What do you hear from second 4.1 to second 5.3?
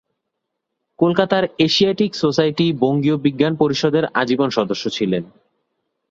আজীবন সদস্য ছিলেন।